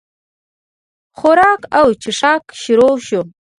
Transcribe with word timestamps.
خوراک 1.17 1.61
او 1.79 1.87
چښاک 2.01 2.43
شروع 2.61 2.95
شو. 3.07 3.21